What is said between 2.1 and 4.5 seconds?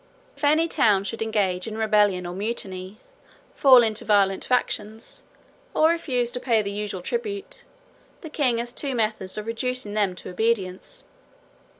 or mutiny, fall into violent